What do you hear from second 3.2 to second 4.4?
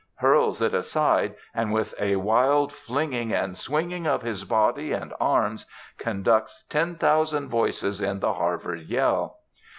and swinging of